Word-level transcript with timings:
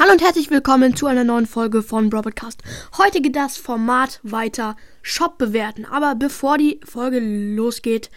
Hallo 0.00 0.12
und 0.12 0.22
herzlich 0.22 0.48
willkommen 0.48 0.94
zu 0.94 1.06
einer 1.06 1.24
neuen 1.24 1.46
Folge 1.46 1.82
von 1.82 2.08
Broadcast. 2.08 2.62
Heute 2.98 3.20
geht 3.20 3.34
das 3.34 3.56
Format 3.56 4.20
weiter 4.22 4.76
Shop 5.02 5.38
bewerten. 5.38 5.86
Aber 5.86 6.14
bevor 6.14 6.56
die 6.56 6.78
Folge 6.84 7.18
losgeht, 7.18 8.08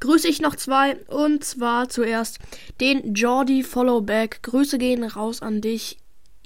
grüße 0.00 0.28
ich 0.28 0.42
noch 0.42 0.54
zwei. 0.54 0.96
Und 1.06 1.42
zwar 1.42 1.88
zuerst 1.88 2.40
den 2.82 3.14
Jordi 3.14 3.62
Followback. 3.62 4.42
Grüße 4.42 4.76
gehen 4.76 5.02
raus 5.02 5.40
an 5.40 5.62
dich. 5.62 5.96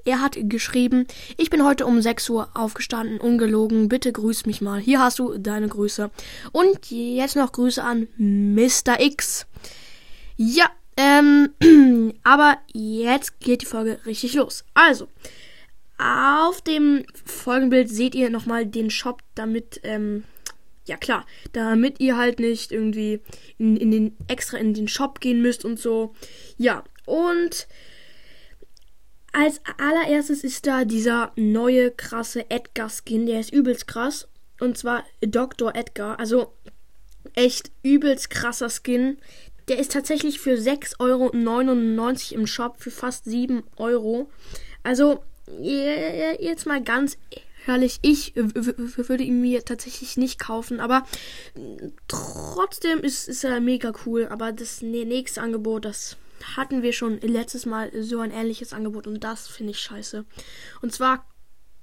Er 0.05 0.21
hat 0.21 0.39
geschrieben, 0.43 1.09
ich 1.39 1.51
bin 1.51 1.65
heute 1.65 1.85
um 1.85 2.01
6 2.01 2.31
Uhr 2.31 2.49
aufgestanden, 2.55 3.19
ungelogen. 3.19 3.89
Bitte 3.89 4.13
grüß 4.13 4.47
mich 4.47 4.61
mal. 4.61 4.79
Hier 4.79 5.01
hast 5.01 5.19
du 5.19 5.39
deine 5.39 5.67
Grüße. 5.67 6.09
Und 6.53 6.89
jetzt 6.93 7.35
noch 7.35 7.51
Grüße 7.51 7.83
an 7.83 8.07
Mr. 8.17 9.01
X. 9.01 9.45
Ja, 10.37 10.71
ähm, 10.99 11.51
aber 12.25 12.59
jetzt 12.73 13.39
geht 13.39 13.63
die 13.63 13.67
Folge 13.67 14.01
richtig 14.05 14.35
los. 14.35 14.65
Also, 14.75 15.09
auf 15.97 16.61
dem 16.61 17.05
Folgenbild 17.25 17.89
seht 17.89 18.17
ihr 18.17 18.31
nochmal 18.31 18.67
den 18.67 18.91
Shop, 18.91 19.23
damit, 19.37 19.81
ähm, 19.85 20.25
ja 20.87 20.97
klar, 20.97 21.25
damit 21.53 22.01
ihr 22.01 22.17
halt 22.17 22.41
nicht 22.41 22.73
irgendwie 22.73 23.21
in, 23.59 23.77
in 23.77 23.93
den 23.93 24.17
extra 24.27 24.59
in 24.59 24.75
den 24.75 24.89
Shop 24.89 25.21
gehen 25.21 25.41
müsst 25.41 25.65
und 25.65 25.79
so. 25.79 26.15
Ja, 26.57 26.83
und 27.07 27.69
als 29.33 29.61
allererstes 29.79 30.43
ist 30.43 30.67
da 30.67 30.85
dieser 30.85 31.31
neue 31.37 31.93
krasse 31.93 32.51
Edgar 32.51 32.91
Skin, 32.91 33.27
der 33.27 33.39
ist 33.39 33.53
übelst 33.53 33.87
krass. 33.87 34.27
Und 34.59 34.77
zwar 34.77 35.05
Dr. 35.21 35.77
Edgar. 35.77 36.19
Also 36.19 36.53
echt 37.35 37.71
übelst 37.83 38.31
krasser 38.31 38.69
Skin. 38.69 39.19
Der 39.69 39.79
ist 39.79 39.93
tatsächlich 39.93 40.41
für 40.41 40.55
6,99 40.55 40.99
Euro 41.01 41.29
im 42.41 42.47
Shop 42.47 42.77
für 42.79 42.91
fast 42.91 43.25
7 43.25 43.63
Euro. 43.77 44.31
Also, 44.83 45.23
jetzt 45.61 46.67
mal 46.67 46.83
ganz 46.83 47.19
ehrlich, 47.67 47.99
ich 48.03 48.35
würde 48.35 49.25
ihn 49.25 49.41
mir 49.43 49.65
tatsächlich 49.65 50.17
nicht 50.17 50.39
kaufen, 50.39 50.81
aber 50.81 51.07
trotzdem 52.07 53.01
ist, 53.01 53.29
ist 53.29 53.45
er 53.45 53.61
mega 53.61 53.93
cool. 54.07 54.29
Aber 54.31 54.53
das 54.53 54.81
nächste 54.81 55.43
Angebot, 55.43 55.85
das 55.85 56.17
hatten 56.57 56.83
wir 56.83 56.93
schon 56.93 57.21
letztes 57.21 57.67
Mal 57.67 57.91
so 58.03 58.21
ein 58.21 58.31
ähnliches 58.31 58.73
Angebot 58.73 59.07
und 59.07 59.23
das 59.25 59.49
finde 59.49 59.73
ich 59.73 59.81
scheiße. 59.81 60.25
Und 60.81 60.95
zwar 60.95 61.27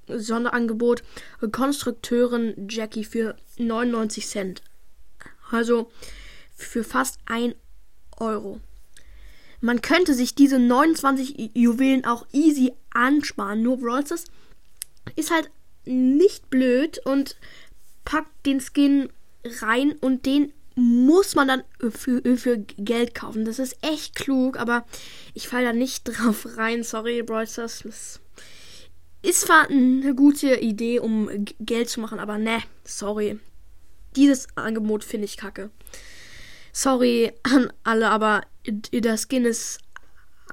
Sonderangebot 0.08 1.04
Konstrukteurin 1.52 2.68
Jackie 2.70 3.04
für 3.04 3.36
99 3.58 4.28
Cent. 4.28 4.62
Also 5.52 5.92
für 6.56 6.84
fast 6.84 7.20
1 7.26 7.56
Euro. 8.18 8.60
Man 9.62 9.82
könnte 9.82 10.14
sich 10.14 10.36
diese 10.36 10.60
29 10.60 11.52
Juwelen 11.54 12.06
auch 12.06 12.26
easy 12.34 12.74
ansparen. 12.94 13.64
Nur 13.64 13.78
Brawl 13.78 14.04
ist 15.16 15.32
halt 15.32 15.50
nicht 15.86 16.50
blöd 16.50 17.00
und 17.06 17.36
packt 18.04 18.46
den 18.46 18.62
Skin 18.62 19.10
rein 19.62 19.94
und 20.02 20.26
den 20.26 20.54
muss 20.76 21.36
man 21.36 21.48
dann 21.48 21.64
für, 21.92 22.38
für 22.38 22.58
Geld 22.58 23.16
kaufen. 23.16 23.46
Das 23.46 23.60
ist 23.60 23.78
echt 23.82 24.16
klug, 24.16 24.60
aber 24.60 24.86
ich 25.34 25.48
falle 25.48 25.68
da 25.68 25.74
nicht 25.74 26.04
drauf 26.06 26.58
rein. 26.58 26.84
Sorry, 26.84 27.24
Brawl 27.24 27.48
Das 27.56 27.86
ist 29.22 29.42
zwar 29.42 29.70
eine 29.70 30.14
gute 30.14 30.56
Idee, 30.58 31.00
um 31.00 31.30
Geld 31.60 31.90
zu 31.90 32.02
machen, 32.02 32.20
aber 32.20 32.38
ne, 32.38 32.62
sorry. 32.84 33.40
Dieses 34.16 34.48
Angebot 34.56 35.04
finde 35.04 35.26
ich 35.26 35.38
kacke. 35.38 35.72
Sorry 36.78 37.32
an 37.44 37.72
alle, 37.86 38.10
aber 38.10 38.42
der 38.68 39.18
Skin 39.18 39.46
ist 39.46 39.80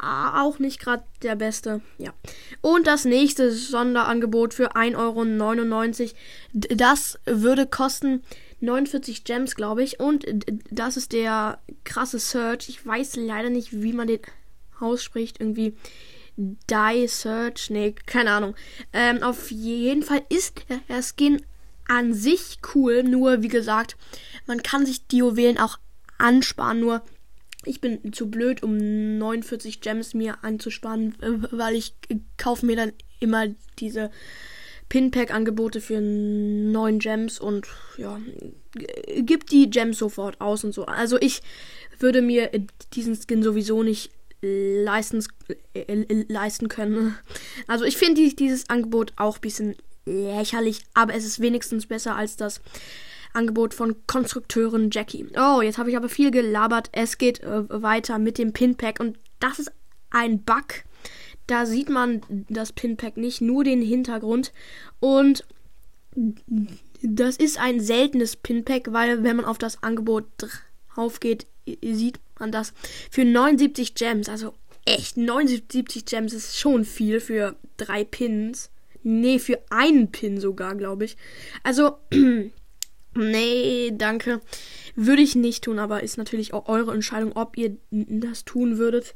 auch 0.00 0.60
nicht 0.60 0.78
gerade 0.78 1.02
der 1.22 1.34
beste. 1.34 1.80
Ja. 1.98 2.14
Und 2.60 2.86
das 2.86 3.04
nächste 3.04 3.50
Sonderangebot 3.50 4.54
für 4.54 4.76
1,99 4.76 6.02
Euro. 6.02 6.14
Das 6.52 7.18
würde 7.26 7.66
kosten 7.66 8.22
49 8.60 9.24
Gems, 9.24 9.56
glaube 9.56 9.82
ich. 9.82 9.98
Und 9.98 10.24
das 10.70 10.96
ist 10.96 11.12
der 11.12 11.58
krasse 11.82 12.20
Search. 12.20 12.68
Ich 12.68 12.86
weiß 12.86 13.16
leider 13.16 13.50
nicht, 13.50 13.82
wie 13.82 13.92
man 13.92 14.06
den 14.06 14.20
ausspricht. 14.78 15.40
Irgendwie 15.40 15.76
Die 16.36 17.08
Search. 17.08 17.68
Nee, 17.70 17.96
keine 18.06 18.30
Ahnung. 18.30 18.54
Ähm, 18.92 19.24
auf 19.24 19.50
jeden 19.50 20.04
Fall 20.04 20.22
ist 20.28 20.54
der 20.88 21.02
Skin 21.02 21.42
an 21.88 22.14
sich 22.14 22.58
cool. 22.76 23.02
Nur, 23.02 23.42
wie 23.42 23.48
gesagt, 23.48 23.96
man 24.46 24.62
kann 24.62 24.86
sich 24.86 25.04
die 25.08 25.16
Juwelen 25.16 25.58
auch 25.58 25.78
ansparen. 26.22 26.80
Nur 26.80 27.02
ich 27.64 27.80
bin 27.80 28.12
zu 28.12 28.30
blöd, 28.30 28.62
um 28.62 29.18
49 29.18 29.80
Gems 29.80 30.14
mir 30.14 30.42
anzusparen, 30.42 31.14
weil 31.50 31.74
ich 31.74 31.94
kaufe 32.36 32.66
mir 32.66 32.76
dann 32.76 32.92
immer 33.20 33.46
diese 33.78 34.10
Pinpack-Angebote 34.88 35.80
für 35.80 36.00
9 36.00 36.98
Gems 36.98 37.38
und 37.38 37.66
ja, 37.96 38.20
gibt 39.18 39.52
die 39.52 39.70
Gems 39.70 39.98
sofort 39.98 40.40
aus 40.40 40.64
und 40.64 40.74
so. 40.74 40.86
Also 40.86 41.18
ich 41.20 41.40
würde 41.98 42.20
mir 42.20 42.50
diesen 42.92 43.16
Skin 43.16 43.42
sowieso 43.42 43.82
nicht 43.82 44.10
leisten, 44.42 45.24
äh, 45.74 46.24
leisten 46.28 46.68
können. 46.68 47.16
Also 47.68 47.84
ich 47.84 47.96
finde 47.96 48.28
dieses 48.34 48.68
Angebot 48.68 49.12
auch 49.16 49.36
ein 49.36 49.40
bisschen 49.40 49.76
lächerlich, 50.04 50.80
aber 50.94 51.14
es 51.14 51.24
ist 51.24 51.40
wenigstens 51.40 51.86
besser 51.86 52.16
als 52.16 52.36
das 52.36 52.60
Angebot 53.34 53.74
von 53.74 53.96
Konstrukteurin 54.06 54.90
Jackie. 54.90 55.26
Oh, 55.36 55.60
jetzt 55.62 55.78
habe 55.78 55.90
ich 55.90 55.96
aber 55.96 56.08
viel 56.08 56.30
gelabert. 56.30 56.88
Es 56.92 57.18
geht 57.18 57.40
äh, 57.40 57.82
weiter 57.82 58.18
mit 58.18 58.38
dem 58.38 58.52
Pinpack 58.52 59.00
und 59.00 59.18
das 59.40 59.58
ist 59.58 59.72
ein 60.10 60.42
Bug. 60.42 60.84
Da 61.46 61.66
sieht 61.66 61.88
man 61.88 62.22
das 62.48 62.72
Pinpack 62.72 63.16
nicht, 63.16 63.40
nur 63.40 63.64
den 63.64 63.82
Hintergrund. 63.82 64.52
Und 65.00 65.44
das 67.02 67.36
ist 67.36 67.58
ein 67.58 67.80
seltenes 67.80 68.36
Pinpack, 68.36 68.92
weil 68.92 69.22
wenn 69.22 69.36
man 69.36 69.44
auf 69.44 69.58
das 69.58 69.82
Angebot 69.82 70.24
drauf 70.94 71.20
geht, 71.20 71.46
sieht 71.82 72.20
man 72.38 72.52
das 72.52 72.72
für 73.10 73.24
79 73.24 73.94
Gems. 73.94 74.28
Also 74.28 74.54
echt, 74.84 75.16
79 75.16 76.04
Gems 76.04 76.32
ist 76.32 76.58
schon 76.58 76.84
viel 76.84 77.20
für 77.20 77.56
drei 77.76 78.04
Pins. 78.04 78.70
Nee, 79.02 79.38
für 79.38 79.58
einen 79.70 80.12
Pin 80.12 80.38
sogar, 80.40 80.74
glaube 80.76 81.04
ich. 81.04 81.16
Also, 81.64 81.98
Nee, 83.14 83.92
danke. 83.94 84.40
Würde 84.94 85.22
ich 85.22 85.36
nicht 85.36 85.64
tun, 85.64 85.78
aber 85.78 86.02
ist 86.02 86.16
natürlich 86.16 86.54
auch 86.54 86.68
eure 86.68 86.94
Entscheidung, 86.94 87.32
ob 87.32 87.56
ihr 87.58 87.76
das 87.90 88.44
tun 88.44 88.78
würdet. 88.78 89.14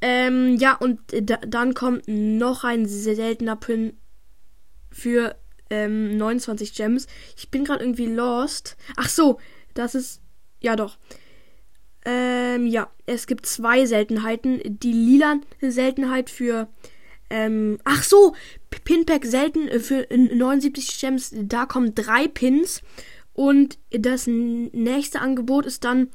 Ähm, 0.00 0.56
ja, 0.56 0.74
und 0.74 1.00
da, 1.10 1.36
dann 1.36 1.74
kommt 1.74 2.04
noch 2.08 2.64
ein 2.64 2.86
seltener 2.86 3.56
Pin 3.56 3.94
für 4.90 5.36
ähm, 5.70 6.16
29 6.16 6.74
Gems. 6.74 7.06
Ich 7.36 7.50
bin 7.50 7.64
gerade 7.64 7.82
irgendwie 7.82 8.06
lost. 8.06 8.76
Ach 8.96 9.08
so, 9.08 9.38
das 9.74 9.94
ist. 9.94 10.20
Ja, 10.60 10.76
doch. 10.76 10.98
Ähm, 12.04 12.66
ja, 12.66 12.90
es 13.06 13.26
gibt 13.26 13.46
zwei 13.46 13.86
Seltenheiten. 13.86 14.60
Die 14.64 14.92
lila 14.92 15.40
Seltenheit 15.60 16.30
für. 16.30 16.68
Ähm, 17.30 17.78
ach 17.84 18.02
so, 18.02 18.34
Pinpack 18.84 19.24
selten 19.24 19.80
für 19.80 20.06
79 20.10 21.00
Gems. 21.00 21.34
Da 21.34 21.64
kommen 21.64 21.94
drei 21.94 22.28
Pins. 22.28 22.82
Und 23.34 23.78
das 23.90 24.26
nächste 24.26 25.20
Angebot 25.20 25.66
ist 25.66 25.84
dann 25.84 26.08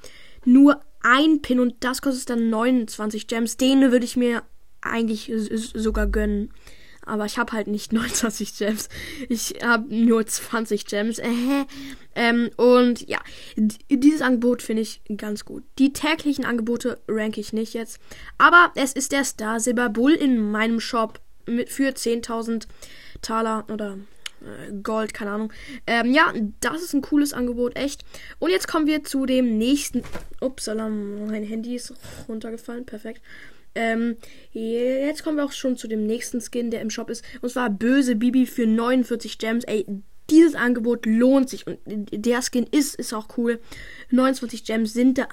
nur 0.46 0.82
ein 1.02 1.42
Pin 1.42 1.60
und 1.60 1.76
das 1.82 2.02
kostet 2.02 2.30
dann 2.30 2.50
29 2.50 3.28
Gems. 3.28 3.58
Den 3.58 3.92
würde 3.92 4.06
ich 4.06 4.18
mir 4.18 4.44
eigentlich 4.82 5.32
sogar 5.56 6.08
gönnen. 6.08 6.52
Aber 7.06 7.26
ich 7.26 7.38
habe 7.38 7.54
halt 7.54 7.68
nicht 7.68 7.94
29 7.94 8.58
Gems. 8.58 8.90
Ich 9.30 9.56
habe 9.64 9.94
nur 9.94 10.26
20 10.26 10.86
Gems. 10.86 11.20
Äh, 11.20 11.66
ähm, 12.16 12.50
und 12.58 13.08
ja, 13.08 13.20
dieses 13.56 14.22
Angebot 14.22 14.62
finde 14.62 14.82
ich 14.82 15.02
ganz 15.16 15.46
gut. 15.46 15.64
Die 15.80 15.94
täglichen 15.94 16.46
Angebote 16.46 17.00
ranke 17.08 17.40
ich 17.40 17.54
nicht 17.54 17.74
jetzt. 17.74 18.00
Aber 18.38 18.72
es 18.76 18.94
ist 18.94 19.12
der 19.12 19.24
Star 19.24 19.60
Silber 19.60 19.90
Bull 19.90 20.14
in 20.14 20.52
meinem 20.52 20.80
Shop 20.80 21.20
mit 21.46 21.70
für 21.70 21.90
10.000 21.90 22.68
Taler 23.22 23.66
oder 23.72 23.98
Gold, 24.84 25.14
keine 25.14 25.32
Ahnung. 25.32 25.54
Ähm, 25.86 26.14
ja, 26.14 26.34
das 26.60 26.82
ist 26.82 26.94
ein 26.94 27.02
cooles 27.02 27.34
Angebot, 27.34 27.76
echt. 27.76 28.04
Und 28.40 28.52
jetzt 28.52 28.68
kommen 28.68 28.88
wir 28.88 29.04
zu 29.04 29.26
dem 29.26 29.58
nächsten. 29.58 30.04
Upsala, 30.42 30.90
mein 30.90 31.44
Handy 31.44 31.76
ist 31.76 31.94
runtergefallen, 32.28 32.86
perfekt. 32.86 33.22
Ähm, 33.76 34.18
jetzt 34.52 35.24
kommen 35.24 35.38
wir 35.38 35.46
auch 35.46 35.52
schon 35.52 35.78
zu 35.78 35.88
dem 35.88 36.06
nächsten 36.06 36.42
Skin, 36.42 36.72
der 36.72 36.82
im 36.82 36.90
Shop 36.90 37.10
ist. 37.10 37.24
Und 37.42 37.50
zwar 37.50 37.70
Böse 37.70 38.16
Bibi 38.16 38.46
für 38.46 38.66
49 38.66 39.38
Gems. 39.38 39.64
Ey, 39.66 39.86
dieses 40.30 40.56
Angebot 40.56 41.06
lohnt 41.06 41.50
sich. 41.50 41.68
Und 41.68 41.80
der 42.12 42.42
Skin 42.42 42.66
ist, 42.70 42.96
ist 42.96 43.14
auch 43.14 43.38
cool. 43.38 43.60
29 44.12 44.66
Gems 44.66 44.94
sind 44.94 45.18
da 45.18 45.28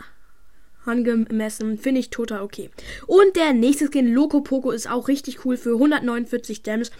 angemessen. 0.85 1.79
Finde 1.79 2.01
ich 2.01 2.11
total 2.11 2.43
okay. 2.43 2.71
Und 3.07 3.37
der 3.37 3.53
nächste 3.53 3.87
Skin, 3.87 4.13
Loco 4.13 4.41
Poco, 4.41 4.71
ist 4.71 4.89
auch 4.89 5.09
richtig 5.09 5.45
cool 5.45 5.57
für 5.57 5.75
149 5.75 6.63
Gems. 6.63 6.91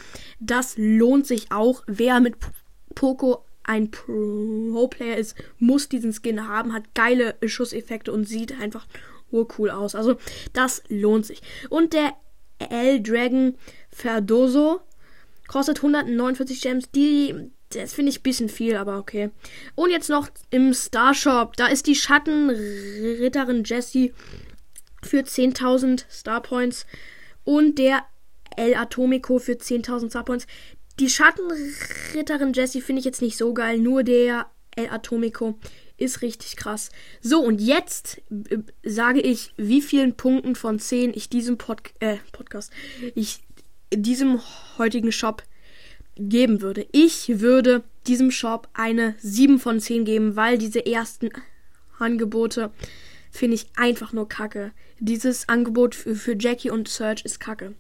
Das 0.41 0.75
lohnt 0.77 1.27
sich 1.27 1.51
auch. 1.51 1.83
Wer 1.87 2.21
mit 2.21 2.37
Poco 2.95 3.45
ein 3.63 3.91
Pro-Player 3.91 5.17
ist, 5.17 5.37
muss 5.59 5.89
diesen 5.89 6.13
Skin 6.13 6.47
haben, 6.47 6.73
hat 6.73 6.95
geile 6.95 7.37
Schusseffekte 7.45 8.13
und 8.13 8.29
sieht 8.29 8.61
einfach 8.61 8.87
urcool 9.31 9.71
aus. 9.71 9.95
Also, 9.95 10.17
das 10.53 10.83
lohnt 10.89 11.27
sich. 11.27 11.41
Und 11.71 11.93
der 11.93 12.13
L-Dragon 12.59 13.57
Ferdoso. 13.91 14.81
Kostet 15.47 15.79
149 15.79 16.61
Gems. 16.63 16.91
Die, 16.91 17.51
das 17.75 17.95
finde 17.95 18.11
ich 18.11 18.21
ein 18.21 18.23
bisschen 18.23 18.49
viel, 18.49 18.77
aber 18.77 18.99
okay. 18.99 19.31
Und 19.75 19.91
jetzt 19.91 20.09
noch 20.09 20.29
im 20.51 20.73
Starshop. 20.73 21.57
Da 21.57 21.67
ist 21.67 21.87
die 21.87 21.95
Schattenritterin 21.95 23.65
Jessie 23.65 24.13
für 25.03 25.21
10.000 25.21 26.05
Star 26.11 26.43
Points. 26.43 26.87
Und 27.45 27.79
der 27.79 28.05
El 28.57 28.75
Atomico 28.75 29.39
für 29.39 29.53
10.000 29.53 30.11
Star 30.11 30.25
Points. 30.25 30.47
Die 31.01 31.11
Schattenritterin 31.11 32.53
Jessie 32.53 32.81
finde 32.81 33.01
ich 33.01 33.05
jetzt 33.05 33.23
nicht 33.23 33.37
so 33.37 33.53
geil. 33.53 33.79
Nur 33.79 34.05
der 34.05 34.47
El 34.77 34.89
Atomico 34.91 35.59
ist 35.97 36.23
richtig 36.23 36.57
krass. 36.57 36.91
So, 37.21 37.41
und 37.41 37.61
jetzt 37.61 38.23
äh, 38.31 38.59
sage 38.83 39.21
ich, 39.21 39.53
wie 39.57 39.83
vielen 39.83 40.17
Punkten 40.17 40.55
von 40.55 40.79
10 40.79 41.13
ich 41.15 41.29
diesem 41.29 41.59
Pod 41.59 41.83
äh, 42.01 42.17
Podcast, 42.33 42.73
ich 43.15 43.41
diesem 43.93 44.41
heutigen 44.79 45.13
Shop 45.13 45.43
geben 46.17 46.61
würde. 46.61 46.87
Ich 46.93 47.41
würde 47.41 47.83
diesem 48.07 48.31
Shop 48.31 48.69
eine 48.75 49.15
7 49.19 49.59
von 49.59 49.81
10 49.81 50.05
geben, 50.05 50.37
weil 50.37 50.59
diese 50.59 50.85
ersten 50.85 51.31
Angebote 51.99 52.71
finde 53.31 53.57
ich 53.57 53.67
einfach 53.77 54.13
nur 54.13 54.29
kacke. 54.29 54.73
Dieses 55.01 55.49
Angebot 55.49 55.95
für, 55.95 56.15
für 56.15 56.37
Jackie 56.39 56.71
und 56.71 56.89
Serge 56.89 57.23
ist 57.25 57.41
kacke. 57.41 57.75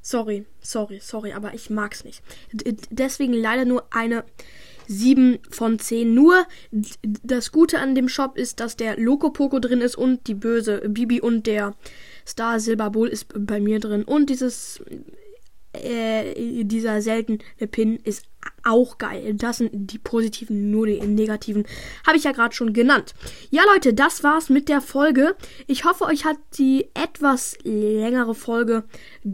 Sorry, 0.00 0.44
sorry, 0.60 1.00
sorry, 1.02 1.32
aber 1.32 1.54
ich 1.54 1.70
mag's 1.70 2.04
nicht. 2.04 2.22
D 2.52 2.76
deswegen 2.90 3.32
leider 3.32 3.64
nur 3.64 3.86
eine 3.90 4.24
7 4.86 5.38
von 5.50 5.78
10. 5.78 6.12
Nur 6.12 6.46
das 7.22 7.52
Gute 7.52 7.78
an 7.78 7.94
dem 7.94 8.08
Shop 8.08 8.36
ist, 8.36 8.60
dass 8.60 8.76
der 8.76 8.98
Loco 8.98 9.30
Poco 9.30 9.58
drin 9.58 9.80
ist 9.80 9.96
und 9.96 10.26
die 10.26 10.34
böse 10.34 10.82
Bibi 10.88 11.20
und 11.20 11.46
der 11.46 11.74
Star 12.26 12.60
Silber 12.60 12.90
Bull 12.90 13.08
ist 13.08 13.32
bei 13.34 13.60
mir 13.60 13.80
drin. 13.80 14.04
Und 14.04 14.30
dieses 14.30 14.82
äh, 15.74 16.64
dieser 16.64 17.02
seltene 17.02 17.38
Pin 17.70 17.96
ist 17.96 18.24
auch 18.62 18.98
geil. 18.98 19.34
Das 19.34 19.58
sind 19.58 19.70
die 19.72 19.98
positiven, 19.98 20.70
nur 20.70 20.86
die 20.86 21.00
negativen. 21.00 21.64
Habe 22.06 22.16
ich 22.16 22.24
ja 22.24 22.32
gerade 22.32 22.54
schon 22.54 22.72
genannt. 22.72 23.14
Ja, 23.50 23.62
Leute, 23.72 23.94
das 23.94 24.22
war's 24.22 24.48
mit 24.48 24.68
der 24.68 24.80
Folge. 24.80 25.36
Ich 25.66 25.84
hoffe, 25.84 26.04
euch 26.04 26.24
hat 26.24 26.36
die 26.58 26.88
etwas 26.94 27.56
längere 27.62 28.34
Folge 28.34 28.84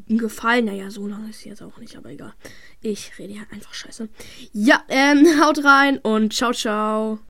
gefallen. 0.08 0.66
Naja, 0.66 0.90
so 0.90 1.06
lange 1.06 1.30
ist 1.30 1.40
sie 1.40 1.48
jetzt 1.48 1.62
auch 1.62 1.78
nicht, 1.78 1.96
aber 1.96 2.10
egal. 2.10 2.34
Ich 2.80 3.18
rede 3.18 3.34
hier 3.34 3.46
einfach 3.50 3.74
scheiße. 3.74 4.08
Ja, 4.52 4.82
ähm, 4.88 5.26
haut 5.42 5.64
rein 5.64 5.98
und 5.98 6.32
ciao, 6.32 6.52
ciao. 6.52 7.18